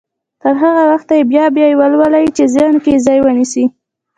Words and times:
تر 0.41 0.53
هغه 0.63 0.83
وخته 0.91 1.13
يې 1.19 1.23
بيا 1.31 1.45
بيا 1.55 1.65
يې 1.71 1.75
ولولئ 1.81 2.25
چې 2.35 2.43
ذهن 2.55 2.75
کې 2.83 3.03
ځای 3.05 3.19
ونيسي. 3.21 3.65